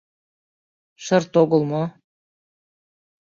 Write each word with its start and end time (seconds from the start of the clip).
Шырт 1.03 1.33
огыл 1.41 1.61
мо!.. 1.71 1.83